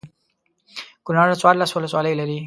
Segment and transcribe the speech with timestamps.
[1.05, 2.37] کنړ څوارلس ولسوالۍ لري.